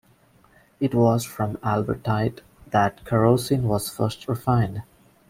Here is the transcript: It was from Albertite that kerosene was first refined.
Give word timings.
It 0.79 0.95
was 0.95 1.23
from 1.25 1.57
Albertite 1.57 2.39
that 2.71 3.05
kerosene 3.05 3.67
was 3.67 3.93
first 3.95 4.27
refined. 4.27 4.81